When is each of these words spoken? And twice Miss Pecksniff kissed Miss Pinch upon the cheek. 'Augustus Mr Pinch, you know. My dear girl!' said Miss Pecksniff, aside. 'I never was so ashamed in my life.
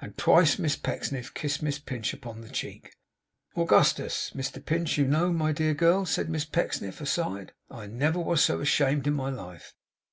And 0.00 0.18
twice 0.18 0.58
Miss 0.58 0.74
Pecksniff 0.74 1.32
kissed 1.32 1.62
Miss 1.62 1.78
Pinch 1.78 2.12
upon 2.12 2.40
the 2.40 2.48
cheek. 2.48 2.96
'Augustus 3.56 4.32
Mr 4.34 4.58
Pinch, 4.66 4.98
you 4.98 5.06
know. 5.06 5.32
My 5.32 5.52
dear 5.52 5.74
girl!' 5.74 6.04
said 6.06 6.28
Miss 6.28 6.44
Pecksniff, 6.44 7.00
aside. 7.00 7.52
'I 7.70 7.86
never 7.86 8.18
was 8.18 8.42
so 8.44 8.58
ashamed 8.60 9.06
in 9.06 9.14
my 9.14 9.30
life. 9.30 9.76